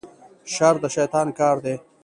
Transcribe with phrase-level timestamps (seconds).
[0.53, 1.75] شر د شیطان کار دی